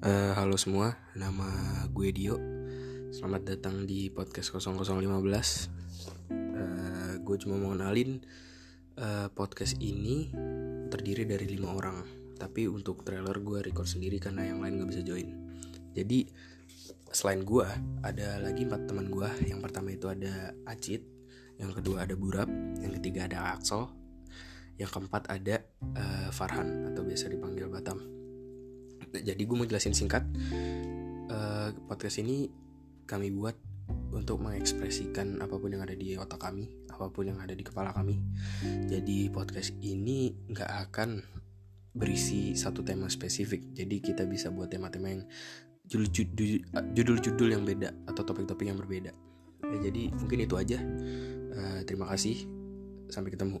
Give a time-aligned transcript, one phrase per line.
[0.00, 1.44] Eh, halo semua, nama
[1.92, 2.40] gue Dio.
[3.12, 5.68] Selamat datang di podcast 0015.
[6.32, 8.24] Eh, gue cuma mau kenalin
[8.96, 10.32] eh, podcast ini
[10.88, 12.00] terdiri dari lima orang.
[12.32, 15.36] Tapi untuk trailer gue record sendiri karena yang lain gak bisa join.
[15.92, 16.32] Jadi
[17.12, 17.68] selain gue
[18.00, 19.28] ada lagi empat teman gue.
[19.52, 21.04] Yang pertama itu ada Acit,
[21.60, 22.48] yang kedua ada Burap,
[22.80, 23.92] yang ketiga ada Axel,
[24.80, 25.60] yang keempat ada
[25.92, 28.09] eh, Farhan atau biasa dipanggil Batam
[29.22, 30.24] jadi gue mau jelasin singkat.
[31.30, 32.50] Uh, podcast ini
[33.06, 33.54] kami buat
[34.10, 37.94] untuk mengekspresikan apa pun yang ada di otak kami apa pun yang ada di kepala
[37.94, 38.18] kami.
[38.86, 41.22] Jadi podcast ini nggak akan
[41.94, 43.74] berisi satu tema spesifik.
[43.74, 45.22] Jadi kita bisa buat tema-tema yang
[45.90, 49.10] judul-judul yang beda atau topik-topik yang berbeda.
[49.64, 50.78] Ya, jadi mungkin itu aja.
[51.50, 52.46] Uh, terima kasih.
[53.10, 53.58] Sampai ketemu